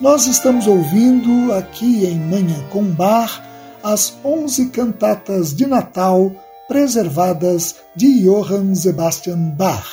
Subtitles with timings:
[0.00, 3.44] Nós estamos ouvindo aqui em Manhã com Bar
[3.82, 6.30] as onze cantatas de Natal
[6.68, 9.88] preservadas de Johann Sebastian Bach.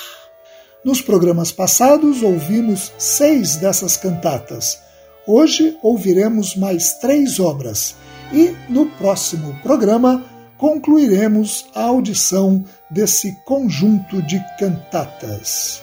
[0.83, 4.77] Nos programas passados ouvimos seis dessas cantatas.
[5.25, 7.95] Hoje ouviremos mais três obras
[8.31, 10.23] e no próximo programa
[10.55, 15.81] concluiremos a audição desse conjunto de cantatas.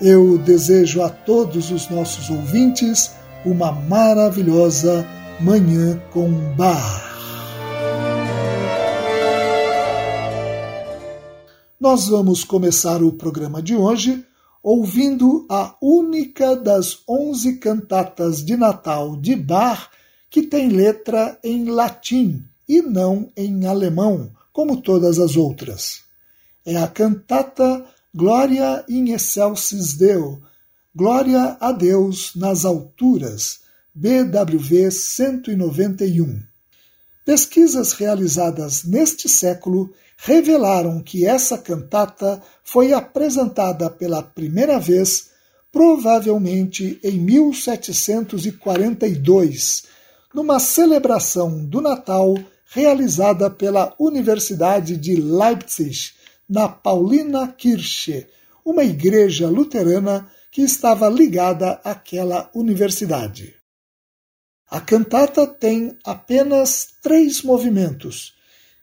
[0.00, 5.06] Eu desejo a todos os nossos ouvintes uma maravilhosa
[5.40, 7.10] Manhã com Bar.
[11.80, 14.24] Nós vamos começar o programa de hoje
[14.62, 19.88] ouvindo a única das onze cantatas de Natal de Bach
[20.28, 26.02] que tem letra em latim e não em alemão, como todas as outras.
[26.66, 30.42] É a cantata Gloria in excelsis Deo,
[31.00, 33.60] Glória a Deus nas alturas,
[33.94, 36.42] BWV 191.
[37.24, 45.30] Pesquisas realizadas neste século revelaram que essa cantata foi apresentada pela primeira vez,
[45.72, 49.84] provavelmente em 1742,
[50.34, 52.34] numa celebração do Natal
[52.66, 56.10] realizada pela Universidade de Leipzig,
[56.46, 58.26] na Paulina Kirche,
[58.62, 63.54] uma igreja luterana que estava ligada àquela universidade.
[64.68, 68.34] A cantata tem apenas três movimentos,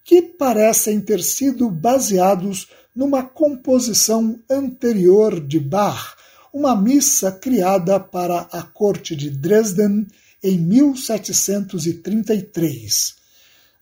[0.04, 6.16] que parecem ter sido baseados numa composição anterior de Bach,
[6.54, 10.08] uma missa criada para a corte de Dresden
[10.42, 13.16] em 1733.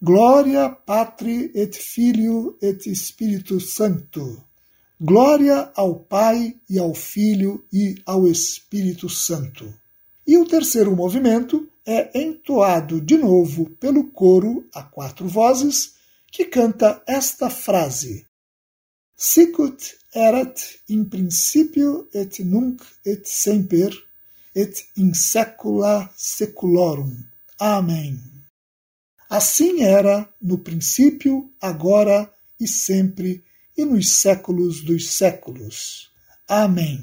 [0.00, 4.40] Glória Patri et Filho et Espírito Santo.
[5.00, 9.74] Glória ao Pai e ao Filho e ao Espírito Santo.
[10.24, 15.94] E o terceiro movimento é entoado de novo pelo coro a quatro vozes,
[16.30, 18.24] que canta esta frase:
[19.16, 23.90] Sicut erat in principio et nunc et semper
[24.54, 27.16] et in saecula saeculorum.
[27.58, 28.20] Amém.
[29.28, 33.42] Assim era no princípio, agora e sempre
[33.76, 36.10] e nos séculos dos séculos.
[36.46, 37.00] Amém.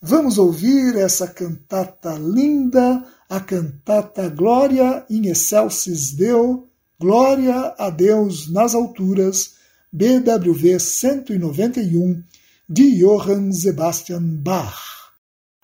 [0.00, 6.68] Vamos ouvir essa cantata linda, a cantata Glória in excelsis Deo,
[6.98, 9.54] Glória a Deus nas alturas,
[9.92, 12.22] BWV 191,
[12.68, 15.01] de Johann Sebastian Bach.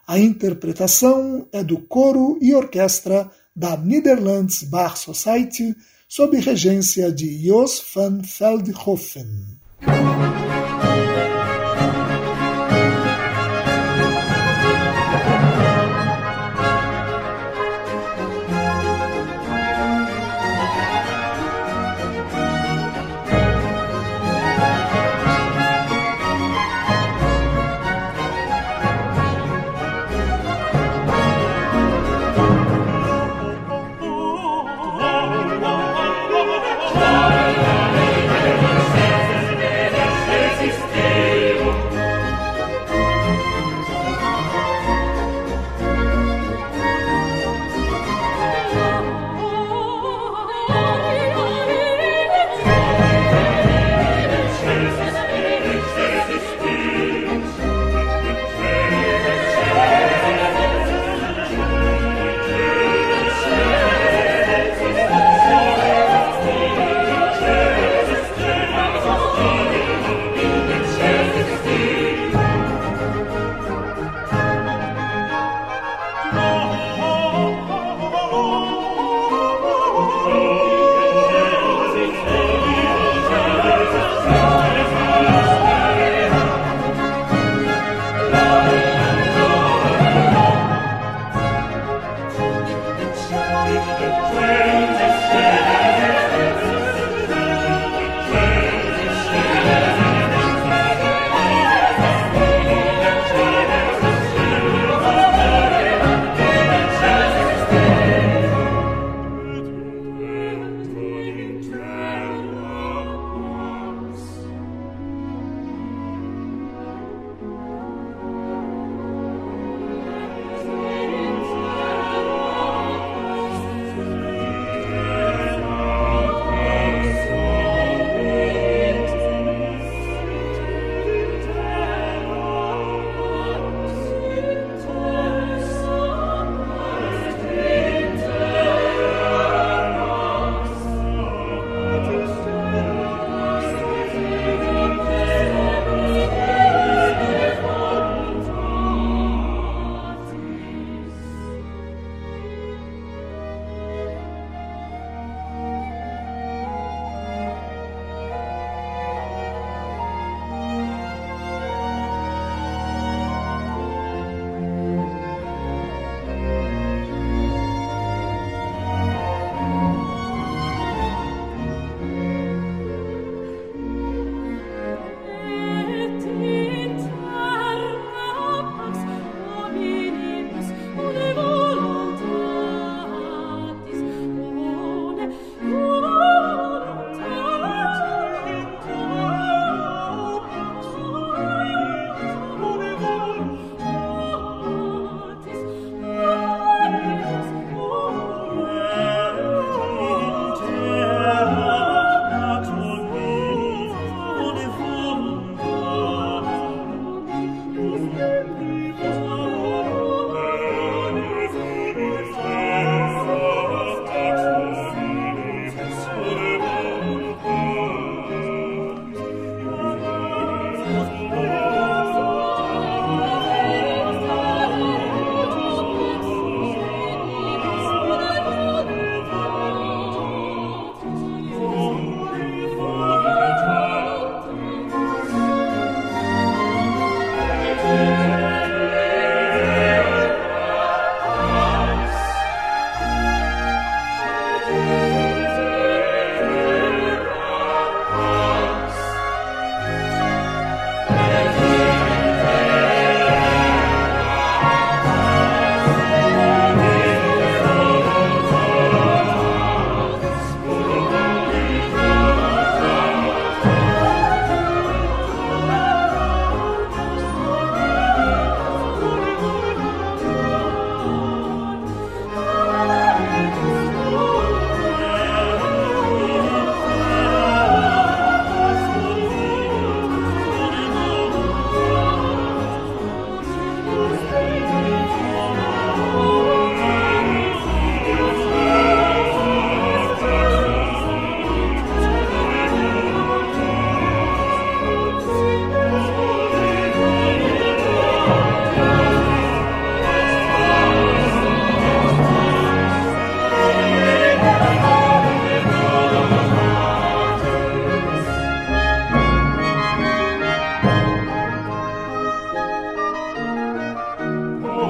[0.09, 5.77] A interpretação é do coro e orquestra da Netherlands Bar Society,
[6.09, 9.29] sob regência de Jos van Veldhoven.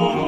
[0.00, 0.27] Oh.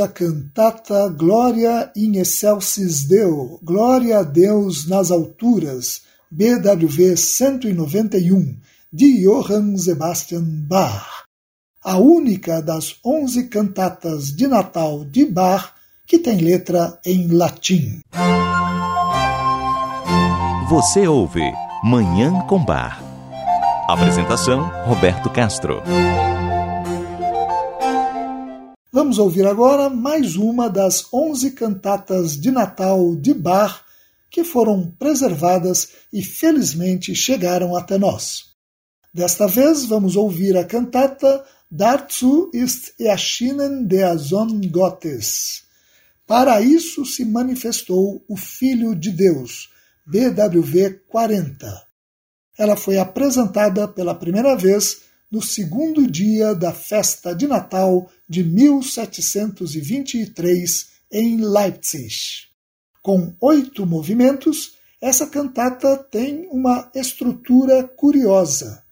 [0.00, 8.56] a cantata Glória in excelsis Deo, Glória a Deus nas alturas, BWV 191,
[8.92, 11.24] de Johann Sebastian Bach,
[11.82, 15.72] a única das onze cantatas de Natal de Bach
[16.06, 18.00] que tem letra em latim.
[20.68, 23.02] Você ouve Manhã com Bar.
[23.88, 25.82] Apresentação Roberto Castro.
[29.08, 33.80] Vamos ouvir agora mais uma das onze cantatas de Natal de Bach
[34.30, 38.50] que foram preservadas e felizmente chegaram até nós.
[39.14, 45.62] Desta vez vamos ouvir a cantata Dazu ist erschienen der Sohn Gottes.
[46.26, 49.70] Para isso se manifestou o Filho de Deus,
[50.04, 51.82] BWV 40.
[52.58, 54.98] Ela foi apresentada pela primeira vez
[55.30, 62.46] no segundo dia da festa de Natal de 1723 em Leipzig.
[63.02, 68.84] Com oito movimentos, essa cantata tem uma estrutura curiosa.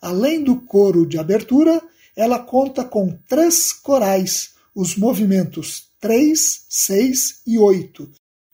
[0.00, 1.82] Além do coro de abertura,
[2.14, 8.10] ela conta com três corais, os movimentos 3, 6 e 8,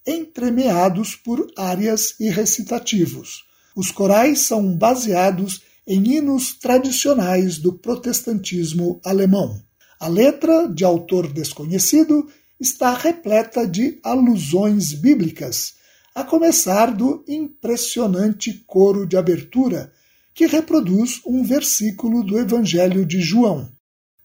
[0.07, 3.45] entremeados por áreas e recitativos.
[3.75, 9.61] Os corais são baseados em hinos tradicionais do protestantismo alemão.
[10.01, 12.27] A letra, de autor desconhecido,
[12.59, 15.75] está repleta de alusões bíblicas,
[16.15, 19.93] a começar do impressionante coro de abertura,
[20.33, 23.71] que reproduz um versículo do Evangelho de João.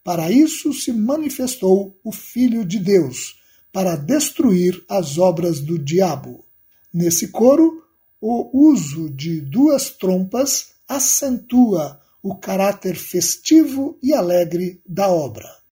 [0.02, 3.36] Para isso se manifestou o Filho de Deus,
[3.74, 6.46] para destruir as obras do diabo.
[6.94, 7.84] Nesse coro,
[8.22, 15.65] o uso de duas trompas acentua o caráter festivo e alegre da obra.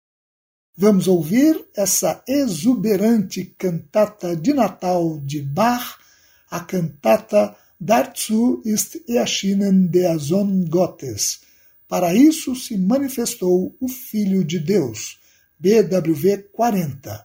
[0.75, 5.99] Vamos ouvir essa exuberante cantata de Natal de Bach,
[6.49, 11.41] a cantata Dazu ist erschienen der Sohn Gottes.
[11.87, 15.19] Para isso se manifestou o Filho de Deus,
[15.59, 17.23] BWV 40.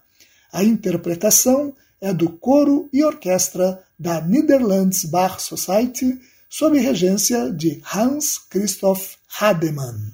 [0.53, 8.39] A interpretação é do coro e orquestra da Netherlands Bach Society sob regência de Hans
[8.51, 10.13] Christoph Hademann.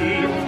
[0.00, 0.39] Spiel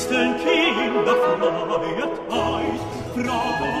[0.00, 2.80] besten Kinder froh wird euch
[3.14, 3.80] froh.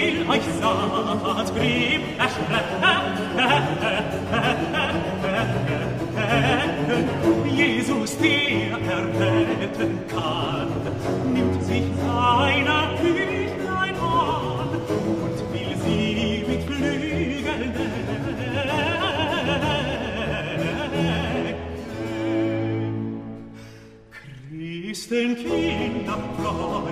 [0.31, 2.81] euch saht, blieb erschrecken.
[7.53, 10.69] Jesus, der erretten kann,
[11.33, 17.73] nimmt sich seiner Küchlein an und will sie mit Flügeln
[25.11, 26.90] Christenkinder, Freude,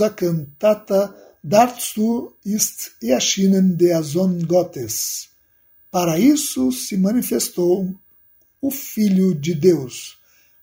[0.00, 1.14] a cantata
[1.46, 5.28] Dazu ist erschienen der Sohn Gottes.
[5.90, 7.94] Para isso se manifestou
[8.62, 10.16] o Filho de Deus,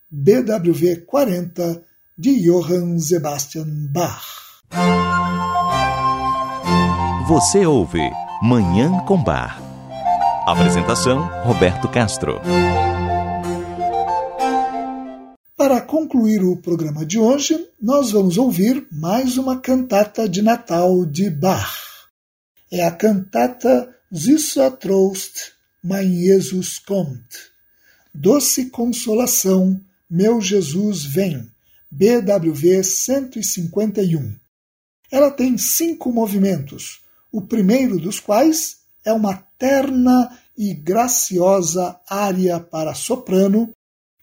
[0.10, 1.84] BWV 40,
[2.18, 4.26] de Johann Sebastian Bach.
[7.28, 8.10] Você ouve
[8.42, 9.62] Manhã com Bar.
[10.48, 12.42] Apresentação: Roberto Castro.
[15.62, 21.30] Para concluir o programa de hoje, nós vamos ouvir mais uma cantata de Natal de
[21.30, 21.72] Bach.
[22.72, 25.52] É a cantata Süßer Trost,
[25.84, 27.52] mein Jesus kommt,
[28.12, 31.48] Doce Consolação, Meu Jesus Vem,
[31.92, 34.34] BWV 151.
[35.12, 37.02] Ela tem cinco movimentos,
[37.32, 43.72] o primeiro dos quais é uma terna e graciosa área para soprano,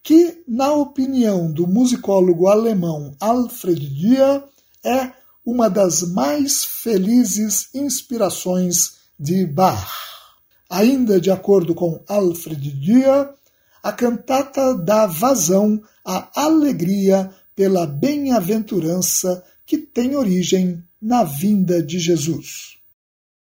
[0.09, 4.43] que, na opinião do musicólogo alemão Alfred Dia,
[4.83, 5.13] é
[5.45, 9.87] uma das mais felizes inspirações de Bach.
[10.71, 13.29] Ainda de acordo com Alfred Dia,
[13.83, 22.79] a cantata dá vazão à alegria pela bem-aventurança que tem origem na vinda de Jesus.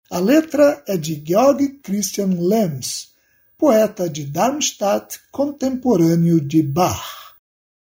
[0.09, 3.09] A letra é de Georg Christian Lenz,
[3.65, 7.35] poeta de Darmstadt contemporâneo de Bach.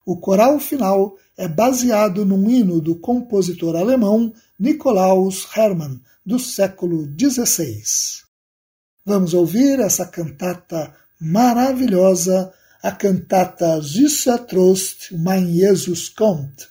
[0.06, 7.82] O coral final é baseado num hino do compositor alemão Nikolaus Hermann, do século XVI.
[9.04, 12.54] Vamos ouvir essa cantata maravilhosa,
[12.84, 16.70] a cantata Süßer Trost, mein Jesus kommt.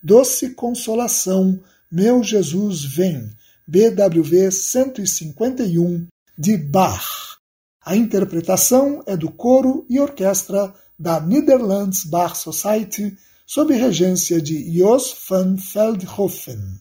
[0.00, 3.32] Doce Consolação, meu Jesus vem,
[3.66, 6.06] BWV 151,
[6.38, 7.34] de Bach.
[7.84, 13.14] A interpretação é do coro e orquestra da Netherlands Bach Society,
[13.46, 16.80] sob regência de Jos van Veldhoven.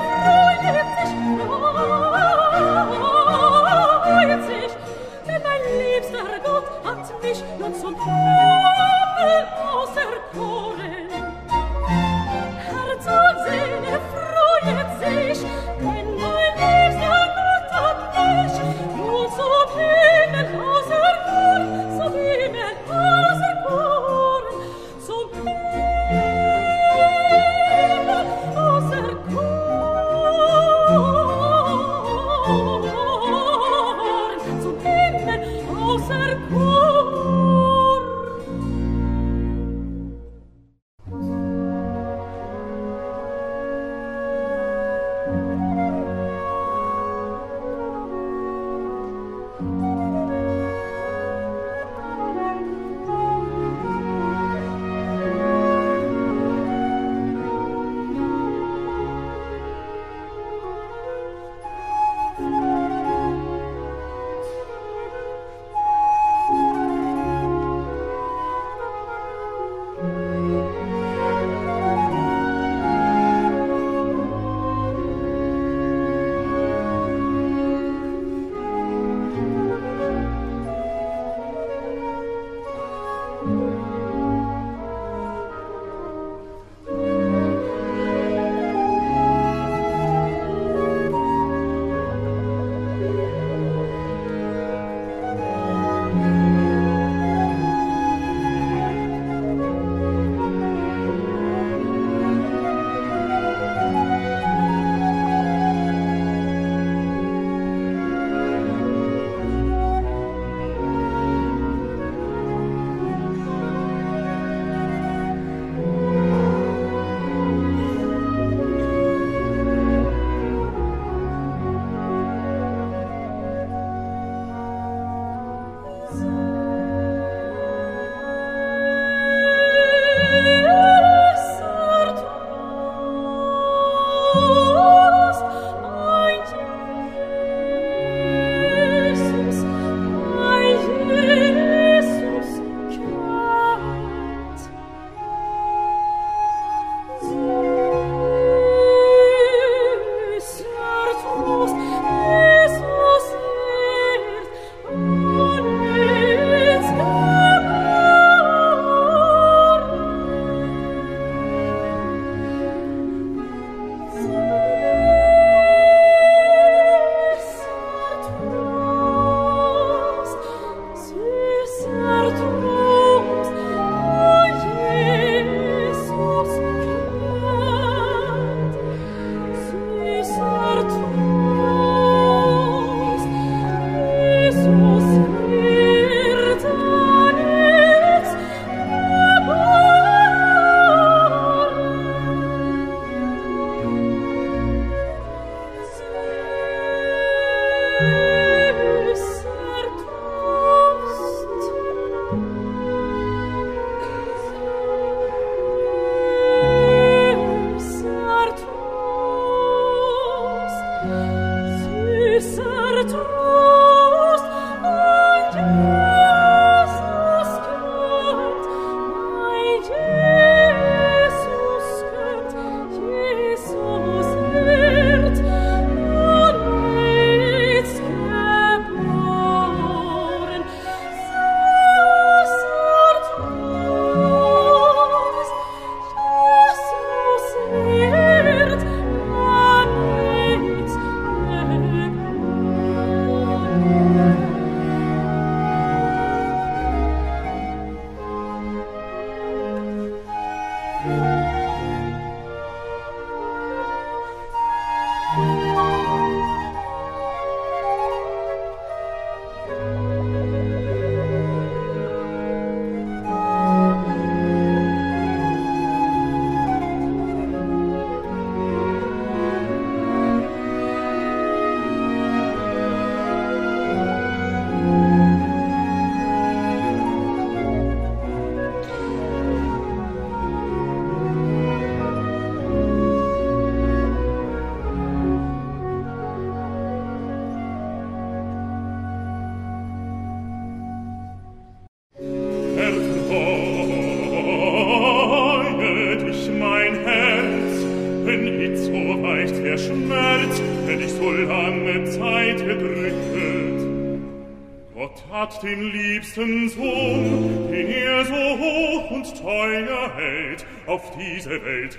[0.00, 0.39] Bye.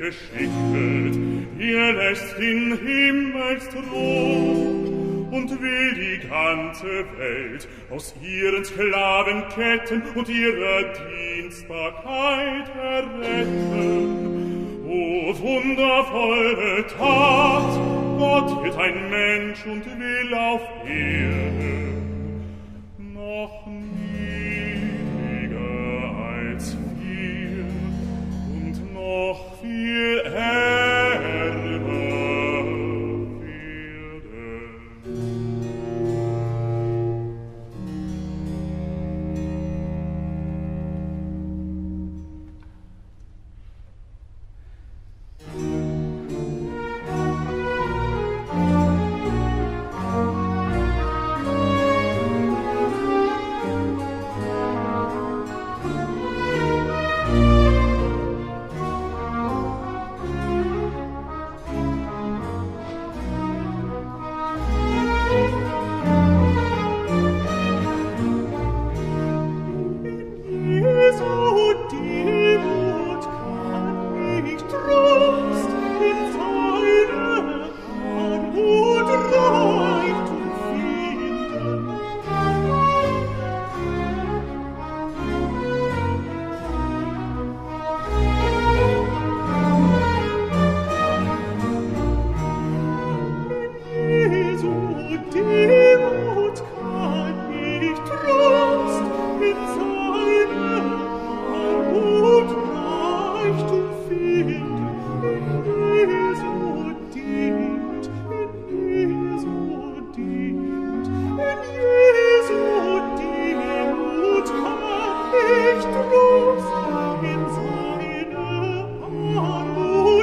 [0.02, 1.16] geschächtet,
[1.60, 10.92] ihr lässt den Himmelsthron und will die ganze Welt aus ihren Sklavenketten und ihrer
[11.38, 14.18] Dienstbarkeit erretten.
[14.88, 17.80] O wundervolle Tat,
[18.18, 22.11] Gott wird ein Mensch und will auf Erden.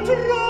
[0.08, 0.47] to.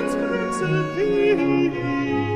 [0.00, 2.27] It's grace and.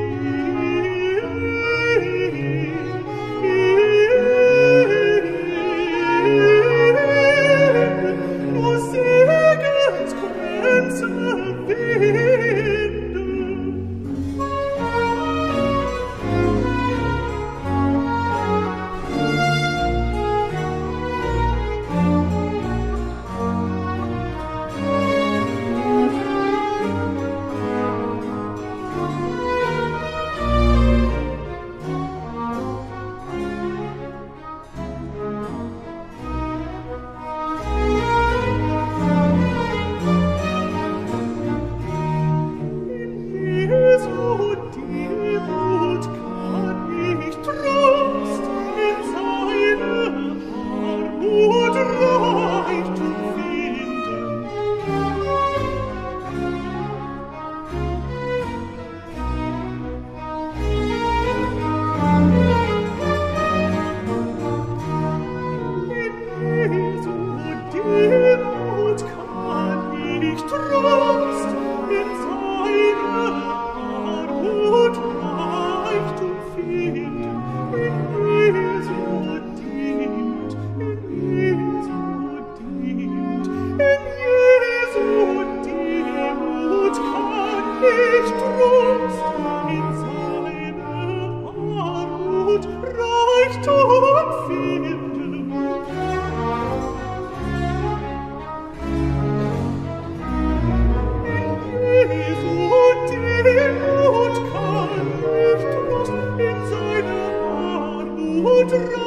[108.73, 109.02] to me.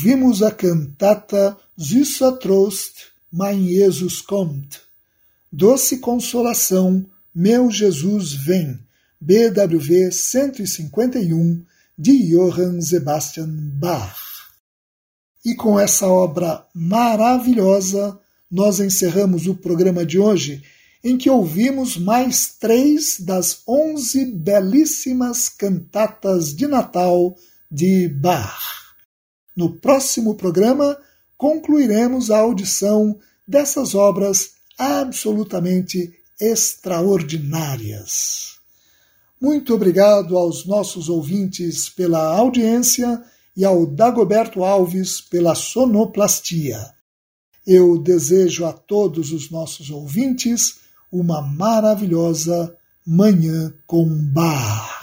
[0.00, 4.80] Ouvimos a cantata Süßer Trost, Mein Jesus kommt.
[5.52, 8.78] Doce Consolação, Meu Jesus vem,
[9.20, 11.62] BWV 151,
[11.98, 14.16] de Johann Sebastian Bach.
[15.44, 18.18] E com essa obra maravilhosa,
[18.50, 20.62] nós encerramos o programa de hoje,
[21.04, 27.36] em que ouvimos mais três das onze belíssimas cantatas de Natal
[27.70, 28.79] de Bach.
[29.60, 30.96] No próximo programa,
[31.36, 38.58] concluiremos a audição dessas obras absolutamente extraordinárias.
[39.38, 43.22] Muito obrigado aos nossos ouvintes pela audiência
[43.54, 46.94] e ao Dagoberto Alves pela sonoplastia.
[47.66, 50.76] Eu desejo a todos os nossos ouvintes
[51.12, 55.02] uma maravilhosa Manhã com Bar.